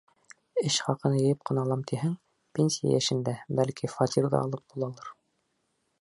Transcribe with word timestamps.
Эш 0.69 0.77
хаҡын 0.85 1.17
йыйып 1.17 1.43
ҡына 1.49 1.65
алам 1.69 1.83
тиһәң, 1.91 2.15
пенсия 2.61 2.95
йәшендә, 2.95 3.35
бәлки, 3.61 3.93
фатир 3.97 4.33
ҙа 4.37 4.45
алып 4.49 4.65
булалыр. 4.73 5.17